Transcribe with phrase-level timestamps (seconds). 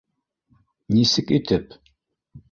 [0.97, 1.77] Нисек итеп